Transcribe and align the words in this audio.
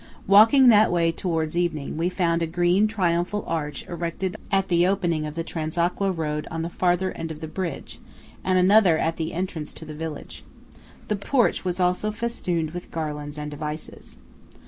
Walking 0.25 0.69
that 0.69 0.91
way 0.91 1.11
towards 1.11 1.55
evening, 1.55 1.95
we 1.95 2.09
found 2.09 2.41
a 2.41 2.47
green 2.47 2.87
triumphal 2.87 3.43
arch 3.45 3.87
erected 3.87 4.35
at 4.51 4.67
the 4.67 4.87
opening 4.87 5.27
of 5.27 5.35
the 5.35 5.43
Transacqua 5.43 6.09
road 6.11 6.47
on 6.49 6.63
the 6.63 6.71
farther 6.71 7.11
end 7.11 7.29
of 7.29 7.39
the 7.39 7.47
bridge, 7.47 7.99
and 8.43 8.57
another 8.57 8.97
at 8.97 9.17
the 9.17 9.31
entrance 9.31 9.75
to 9.75 9.85
the 9.85 9.93
village. 9.93 10.43
The 11.07 11.15
porch 11.17 11.63
was 11.63 11.79
also 11.79 12.09
festooned 12.11 12.71
with 12.71 12.89
garlands 12.89 13.37
and 13.37 13.51
devices. 13.51 14.17